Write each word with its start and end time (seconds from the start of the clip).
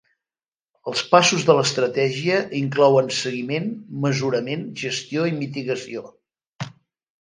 Els 0.91 1.03
passos 1.11 1.45
de 1.49 1.57
l'estratègia 1.57 2.41
inclouen 2.63 3.13
seguiment, 3.19 3.71
mesurament, 4.09 4.69
gestió 4.87 5.31
i 5.35 5.39
mitigació. 5.47 6.09